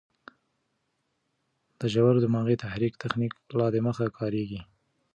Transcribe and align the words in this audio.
د 1.79 1.81
ژور 1.93 2.15
دماغي 2.25 2.55
تحريک 2.63 2.93
تخنیک 3.03 3.33
لا 3.57 3.67
دمخه 3.75 4.05
کارېږي. 4.19 4.61